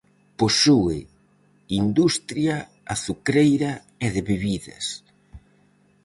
[0.39, 0.97] Posúe
[1.81, 2.55] industria
[2.93, 3.71] azucreira
[4.05, 4.85] e de bebidas.